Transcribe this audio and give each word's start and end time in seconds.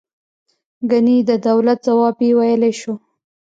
ګنې 0.89 1.17
د 1.29 1.31
دولت 1.47 1.79
ځواب 1.87 2.17
یې 2.25 2.31
ویلای 2.39 2.73
شو. 2.79 2.93